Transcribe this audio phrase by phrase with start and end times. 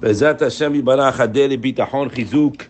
[0.00, 2.68] Bezat Hashem Yibarach Adeli Bitachon Chizuk.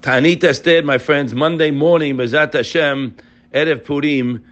[0.00, 3.14] Tanit Esther, my friends, Monday morning, Bezat Hashem,
[3.52, 4.42] Erev Purim.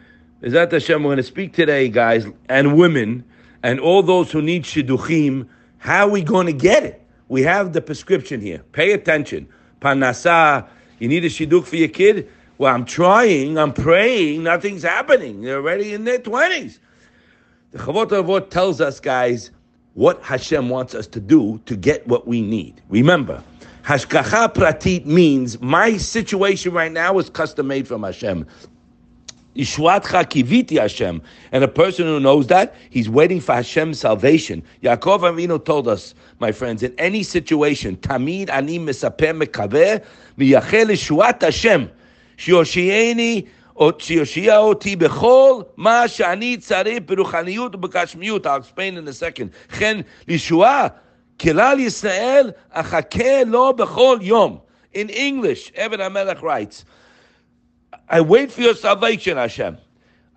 [0.43, 3.25] Bezat Hashem, we're going to speak today, guys, and women,
[3.63, 5.49] and all those who need Shidduchim.
[5.79, 7.03] How are we going to get it?
[7.29, 8.63] We have the prescription here.
[8.73, 9.49] Pay attention.
[9.81, 10.69] Panasa,
[10.99, 12.31] you need a Shidduch for your kid?
[12.59, 15.41] Well, I'm trying, I'm praying, nothing's happening.
[15.41, 16.79] They're already in their 20s.
[17.71, 19.51] The Chavot Avot tells us, guys,
[19.99, 22.81] what Hashem wants us to do to get what we need.
[22.89, 23.43] Remember,
[23.83, 28.47] Hashgacha Pratit means my situation right now is custom made from Hashem.
[29.57, 31.21] Ishwatcha kiviti Hashem.
[31.51, 34.63] And a person who knows that, he's waiting for Hashem's salvation.
[34.85, 40.05] Yaakov Avinu told us, my friends, in any situation, Tamid ani mesapeh mekaveh
[40.39, 41.91] miyachel Hashem.
[42.37, 43.49] Shioshieni
[44.00, 48.46] שיושיע אותי בכל מה שאני צריך ברוחניות ובגשמיות.
[48.46, 49.76] I'll explain in a second.
[49.80, 50.88] כן, לישועה,
[51.42, 54.58] כלל ישראל, אחכה לו בכל יום.
[54.94, 56.86] In English, Evan HaMelech writes,
[58.10, 59.78] I wait for your salvation, Hashem.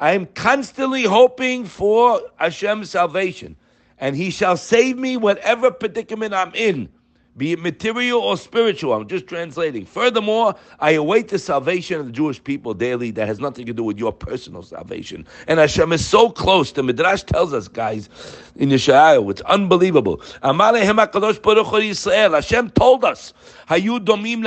[0.01, 3.56] I am constantly hoping for Hashem's salvation,
[3.98, 6.89] and He shall save me whatever predicament I'm in
[7.38, 8.94] be it material or spiritual.
[8.94, 9.86] I'm just translating.
[9.86, 13.84] Furthermore, I await the salvation of the Jewish people daily that has nothing to do
[13.84, 15.26] with your personal salvation.
[15.48, 16.73] And Hashem is so close.
[16.73, 18.10] The Midrash tells us, guys,
[18.58, 20.22] in Yeshayahu, it's unbelievable.
[20.44, 23.34] Hashem told us,
[23.70, 24.42] Hayu domim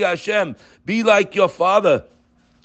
[0.00, 2.04] Hashem, be like your father,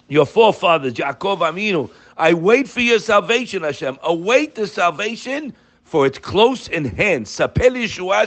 [0.07, 1.89] your forefathers, Yaakov Avinu.
[2.17, 3.97] I wait for your salvation, Hashem.
[4.03, 5.53] Await the salvation
[5.85, 7.25] for it's close in hand.
[7.27, 8.23] Yeshua.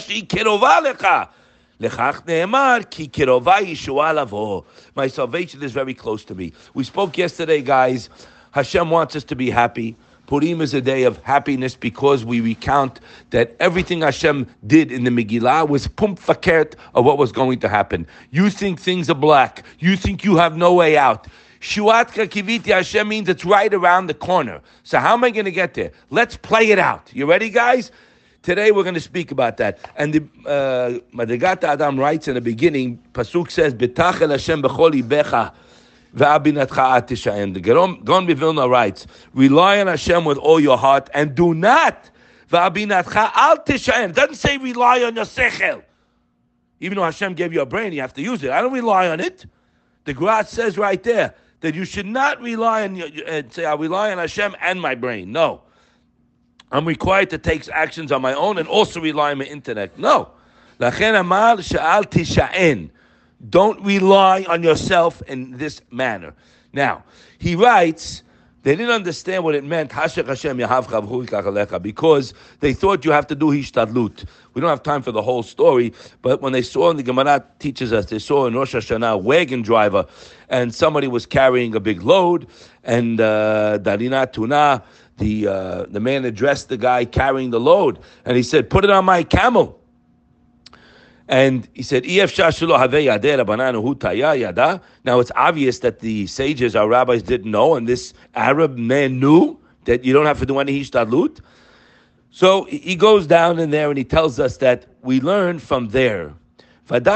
[4.94, 6.52] My salvation is very close to me.
[6.74, 8.08] We spoke yesterday, guys.
[8.52, 9.96] Hashem wants us to be happy.
[10.26, 13.00] Purim is a day of happiness because we recount
[13.30, 17.68] that everything Hashem did in the Megillah was punkt farkert of what was going to
[17.68, 18.06] happen.
[18.30, 19.64] You think things are black.
[19.78, 21.26] You think you have no way out.
[21.60, 24.60] Shuatka kiviti Hashem means it's right around the corner.
[24.84, 25.90] So how am I going to get there?
[26.10, 27.10] Let's play it out.
[27.12, 27.90] You ready, guys?
[28.42, 29.78] Today we're going to speak about that.
[29.96, 35.52] And the uh, Madrigat Adam writes in the beginning, Pasuk says, "Betachel Hashem b'chol ibecha."
[36.14, 37.60] The
[38.04, 42.10] Gaon Vilna writes, rely on Hashem with all your heart and do not
[42.50, 42.70] al.
[42.70, 45.82] Doesn't say rely on your sechel.
[46.80, 48.50] Even though Hashem gave you a brain, you have to use it.
[48.50, 49.44] I don't rely on it.
[50.04, 54.12] The Grat says right there, that you should not rely on uh, say, I rely
[54.12, 55.32] on Hashem and my brain.
[55.32, 55.62] No.
[56.70, 59.98] I'm required to take actions on my own and also rely on my intellect.
[59.98, 60.30] No.
[63.50, 66.34] Don't rely on yourself in this manner.
[66.72, 67.04] Now,
[67.38, 68.22] he writes,
[68.68, 70.14] they didn't understand what it meant, because
[72.60, 74.26] they thought you have to do hishtadlut.
[74.52, 77.42] We don't have time for the whole story, but when they saw, and the Gemara
[77.60, 80.04] teaches us, they saw in Rosh Hashanah a wagon driver,
[80.50, 82.46] and somebody was carrying a big load,
[82.84, 84.82] and uh, Tuna,
[85.16, 88.90] the, uh, the man addressed the guy carrying the load, and he said, put it
[88.90, 89.77] on my camel.
[91.28, 92.10] And he said, Now
[95.20, 100.04] it's obvious that the sages, our rabbis, didn't know, and this Arab man knew that
[100.04, 101.40] you don't have to do any hishtadlut.
[102.30, 106.32] So he goes down in there and he tells us that we learn from there.
[106.90, 107.06] If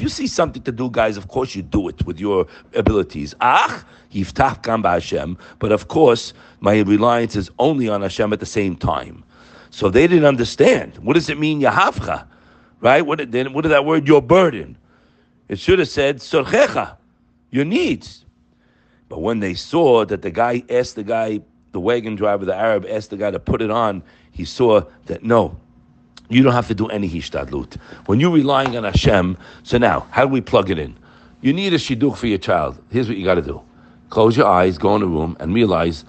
[0.00, 3.34] you see something to do, guys, of course you do it with your abilities.
[3.40, 3.82] Ach,
[5.58, 9.24] But of course, my reliance is only on Hashem at the same time.
[9.70, 10.98] So they didn't understand.
[10.98, 12.26] What does it mean, Yahavcha?
[12.80, 13.02] Right?
[13.02, 14.76] What did, that word, your burden?
[15.48, 16.96] It should have said, Sorchecha,
[17.50, 18.24] your needs.
[19.08, 21.40] But when they saw that the guy asked the guy,
[21.72, 24.02] the wagon driver, the Arab, asked the guy to put it on,
[24.32, 25.58] he saw that no,
[26.28, 27.76] you don't have to do any hishtadlut.
[28.06, 30.96] When you're relying on Hashem, so now, how do we plug it in?
[31.40, 32.78] You need a shidduch for your child.
[32.90, 33.62] Here's what you got to do.
[34.10, 36.04] Close your eyes, go in a room, and realize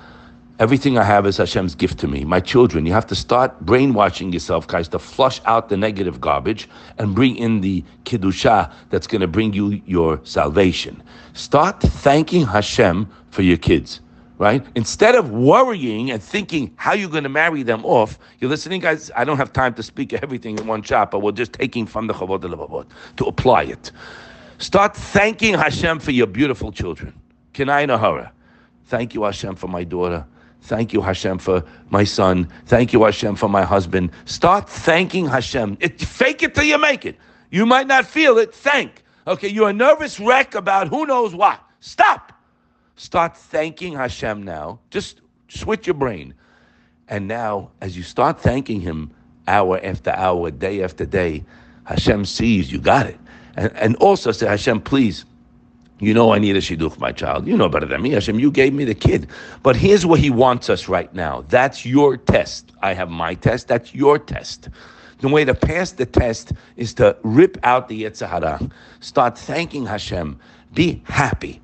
[0.59, 2.25] Everything I have is Hashem's gift to me.
[2.25, 6.67] My children, you have to start brainwashing yourself, guys, to flush out the negative garbage
[6.97, 11.01] and bring in the kiddusha that's going to bring you your salvation.
[11.31, 14.01] Start thanking Hashem for your kids,
[14.37, 14.61] right?
[14.75, 19.09] Instead of worrying and thinking how you're going to marry them off, you're listening, guys.
[19.15, 22.07] I don't have time to speak everything in one shot, but we're just taking from
[22.07, 22.85] the Chavod Levavot
[23.15, 23.93] to apply it.
[24.57, 27.17] Start thanking Hashem for your beautiful children.
[27.53, 28.31] Kenai Nahara.
[28.87, 30.25] Thank you, Hashem, for my daughter.
[30.61, 32.47] Thank you, Hashem, for my son.
[32.65, 34.11] Thank you, Hashem, for my husband.
[34.25, 35.77] Start thanking Hashem.
[35.79, 37.17] It, fake it till you make it.
[37.49, 38.53] You might not feel it.
[38.53, 39.03] Thank.
[39.25, 41.61] Okay, you're a nervous wreck about who knows what.
[41.79, 42.33] Stop.
[42.95, 44.79] Start thanking Hashem now.
[44.89, 46.33] Just switch your brain.
[47.07, 49.11] And now, as you start thanking Him
[49.47, 51.43] hour after hour, day after day,
[51.85, 53.19] Hashem sees you got it.
[53.55, 55.25] And, and also say, Hashem, please,
[55.99, 57.47] you know I need a shidduch, my child.
[57.47, 58.39] You know better than me, Hashem.
[58.39, 59.27] You gave me the kid.
[59.63, 61.43] But here's what He wants us right now.
[61.49, 62.71] That's your test.
[62.81, 63.67] I have my test.
[63.67, 64.69] That's your test.
[65.19, 70.39] The way to pass the test is to rip out the Yetzer Start thanking Hashem.
[70.73, 71.61] Be happy.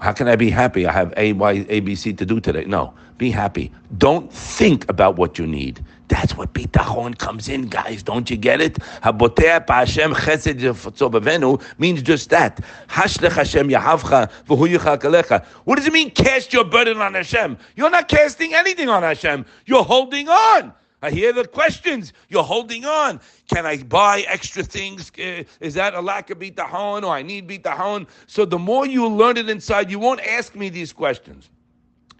[0.00, 0.86] How can I be happy?
[0.86, 2.64] I have A, Y, A, B, C to do today.
[2.64, 3.70] No, be happy.
[3.98, 5.84] Don't think about what you need.
[6.08, 8.02] That's what bitachon comes in, guys.
[8.02, 8.74] Don't you get it?
[9.04, 12.60] Habotea Hashem chesed means just that.
[12.88, 16.10] Hashlech Hashem yahavcha v'hu What does it mean?
[16.10, 17.58] Cast your burden on Hashem.
[17.76, 19.44] You're not casting anything on Hashem.
[19.66, 20.72] You're holding on.
[21.02, 22.14] I hear the questions.
[22.30, 23.20] You're holding on.
[23.52, 25.12] Can I buy extra things?
[25.18, 28.06] Uh, is that a lack of bitahon or I need bitahon?
[28.26, 31.50] So the more you learn it inside, you won't ask me these questions.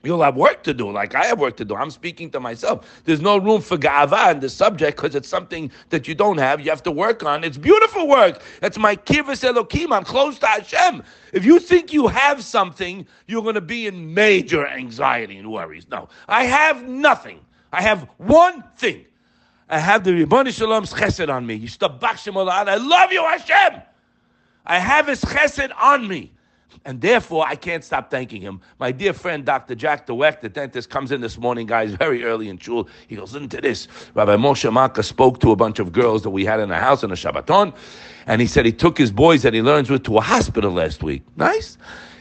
[0.02, 1.76] You'll have work to do, like I have work to do.
[1.76, 3.02] I'm speaking to myself.
[3.04, 6.60] There's no room for gava in the subject because it's something that you don't have.
[6.60, 7.44] You have to work on.
[7.44, 8.40] It's beautiful work.
[8.62, 9.94] It's my kivus elokim.
[9.94, 11.02] I'm close to Hashem.
[11.34, 15.86] If you think you have something, you're going to be in major anxiety and worries.
[15.90, 17.40] No, I have nothing.
[17.70, 19.04] I have one thing.
[19.68, 21.68] I have the Ribbon Shalom's chesed on me.
[21.82, 23.82] I love you, Hashem.
[24.64, 26.32] I have his chesed on me.
[26.84, 28.60] And therefore, I can't stop thanking him.
[28.78, 29.74] My dear friend, Dr.
[29.74, 32.88] Jack DeWeck, the dentist, comes in this morning, guys, very early in shul.
[33.08, 33.88] He goes, listen to this.
[34.14, 37.04] Rabbi Moshe Malka spoke to a bunch of girls that we had in the house
[37.04, 37.74] on a Shabbaton,
[38.26, 41.02] and he said he took his boys that he learns with to a hospital last
[41.02, 41.22] week.
[41.36, 41.76] Nice.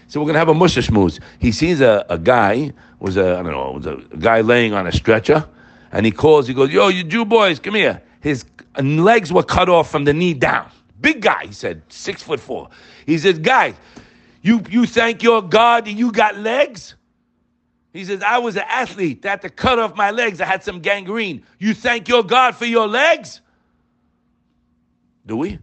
[0.08, 3.38] So we're going to have a Moshe musha He sees a, a guy, was a,
[3.38, 5.48] I don't know, was a guy laying on a stretcher,
[5.92, 8.02] and he calls, he goes, yo, you Jew boys, come here.
[8.22, 8.46] His
[8.80, 10.72] legs were cut off from the knee down.
[11.02, 12.70] Big guy, he said, six foot four.
[13.06, 13.76] He says, guys,
[14.42, 16.96] you, you thank your God that you got legs?
[17.94, 19.22] He says, I was an athlete.
[19.22, 20.40] They had to cut off my legs.
[20.40, 21.44] I had some gangrene.
[21.58, 23.42] You thank your God for your legs?
[25.26, 25.60] Do we?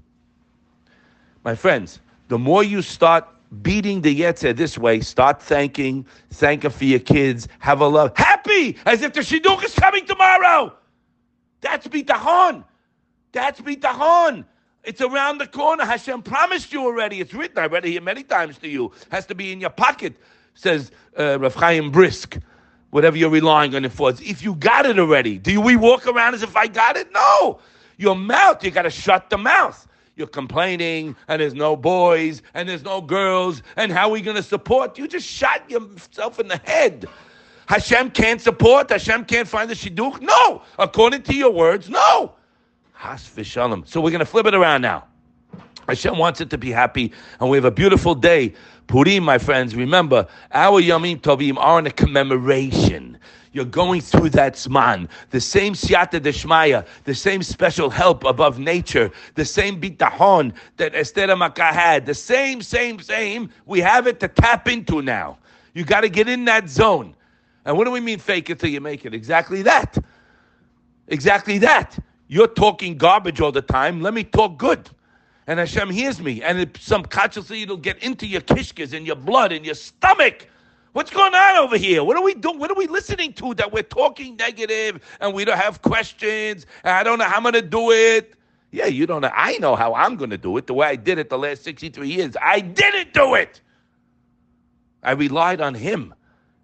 [1.45, 3.29] My friends, the more you start
[3.63, 8.17] beating the Yetzer this way, start thanking, thank Him for your kids, have a love,
[8.17, 10.75] happy, as if the Shidduch is coming tomorrow.
[11.61, 12.65] That's bitachon.
[13.33, 14.45] That's bitachon.
[14.87, 15.85] It's around the corner.
[15.85, 17.21] Hashem promised you already.
[17.21, 17.59] It's written.
[17.59, 18.93] I read it here many times to you.
[19.11, 20.15] Has to be in your pocket,
[20.55, 22.39] says uh, Rav Chaim Brisk.
[22.91, 24.11] Whatever you're relying on it for.
[24.11, 27.13] If you got it already, do we walk around as if I got it?
[27.13, 27.59] No.
[27.99, 29.89] Your mouth, you got to shut the mouth.
[30.15, 34.37] You're complaining, and there's no boys, and there's no girls, and how are we going
[34.37, 34.97] to support?
[34.97, 37.07] You just shot yourself in the head.
[37.67, 38.89] Hashem can't support.
[38.89, 40.21] Hashem can't find the shidduch.
[40.23, 42.35] No, according to your words, no.
[43.15, 43.87] V'shalom.
[43.87, 45.05] So we're going to flip it around now.
[45.89, 48.55] Hashem wants it to be happy, and we have a beautiful day.
[48.89, 53.19] Purim, my friends, remember, our Yomim Tovim are in a commemoration.
[53.53, 59.11] You're going through that Zman, the same Siyata Deshmaya, the same special help above nature,
[59.35, 63.51] the same bitahon that Esther Makkah had, the same, same, same.
[63.65, 65.39] We have it to tap into now.
[65.73, 67.15] You got to get in that zone.
[67.65, 69.15] And what do we mean fake it till you make it?
[69.15, 69.97] Exactly that.
[71.09, 71.99] Exactly that.
[72.29, 74.01] You're talking garbage all the time.
[74.01, 74.91] Let me talk good.
[75.47, 76.43] And Hashem hears me.
[76.43, 80.49] And it, subconsciously it'll get into your kishkas and your blood and your stomach.
[80.93, 82.03] What's going on over here?
[82.03, 82.59] What are we doing?
[82.59, 86.67] What are we listening to that we're talking negative and we don't have questions?
[86.83, 88.35] And I don't know how I'm going to do it.
[88.73, 89.31] Yeah, you don't know.
[89.33, 91.63] I know how I'm going to do it the way I did it the last
[91.65, 92.37] 63 years.
[92.43, 93.61] I didn't do it.
[95.03, 96.15] I relied on Him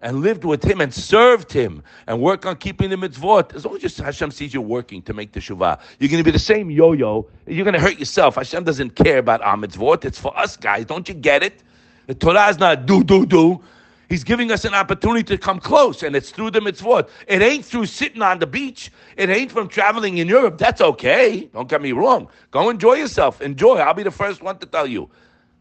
[0.02, 3.78] and lived with him and served him and work on keeping the mitzvot, as long
[3.82, 6.70] as Hashem sees you working to make the shuvah, you're going to be the same
[6.70, 7.26] yo-yo.
[7.46, 8.34] You're going to hurt yourself.
[8.34, 10.04] Hashem doesn't care about our mitzvot.
[10.04, 10.86] It's for us guys.
[10.86, 11.62] Don't you get it?
[12.08, 13.62] The Torah is not do, do, do.
[14.08, 17.08] He's giving us an opportunity to come close, and it's through the mitzvot.
[17.28, 18.90] It ain't through sitting on the beach.
[19.16, 20.58] It ain't from traveling in Europe.
[20.58, 21.48] That's okay.
[21.54, 22.28] Don't get me wrong.
[22.50, 23.40] Go enjoy yourself.
[23.40, 23.76] Enjoy.
[23.76, 25.08] I'll be the first one to tell you.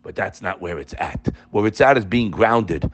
[0.03, 1.29] But that's not where it's at.
[1.51, 2.91] Where it's at is being grounded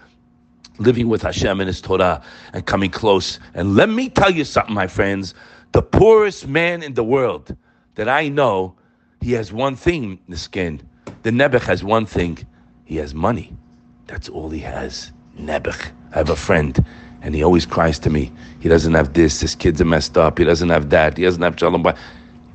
[0.79, 2.22] living with Hashem and His Torah
[2.53, 3.39] and coming close.
[3.53, 5.34] And let me tell you something, my friends.
[5.72, 7.55] The poorest man in the world
[7.96, 8.75] that I know,
[9.22, 10.81] he has one thing in the skin.
[11.24, 12.38] The Nebuch has one thing.
[12.86, 13.55] He has money.
[14.07, 15.12] That's all he has.
[15.38, 15.91] Nebuch.
[16.13, 16.84] I have a friend,
[17.22, 18.31] and he always cries to me.
[18.60, 19.41] He doesn't have this.
[19.41, 20.38] His kids are messed up.
[20.38, 21.17] He doesn't have that.
[21.17, 21.86] He doesn't have shalom.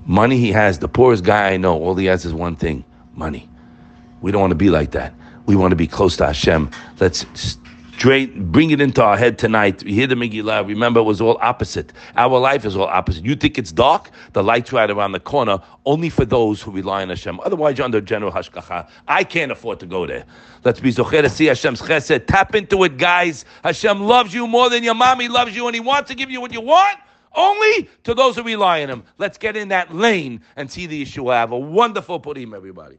[0.06, 0.78] Money he has.
[0.78, 3.48] The poorest guy I know, all he has is one thing: money.
[4.22, 5.12] We don't want to be like that.
[5.46, 6.70] We want to be close to Hashem.
[6.98, 7.26] Let's
[8.02, 9.84] bring it into our head tonight.
[9.84, 10.66] We hear the Megillah.
[10.66, 11.92] Remember, it was all opposite.
[12.16, 13.24] Our life is all opposite.
[13.24, 14.10] You think it's dark?
[14.32, 17.38] The light's right around the corner, only for those who rely on Hashem.
[17.40, 18.88] Otherwise, you're under general hashgacha.
[19.08, 20.24] I can't afford to go there.
[20.64, 22.26] Let's be zocher to see Hashem's chesed.
[22.26, 23.44] Tap into it, guys.
[23.62, 26.40] Hashem loves you more than your mommy loves you, and He wants to give you
[26.40, 26.98] what you want.
[27.34, 29.04] Only to those who rely on Him.
[29.18, 31.34] Let's get in that lane and see the Yeshua.
[31.34, 32.98] Have a wonderful Purim, everybody.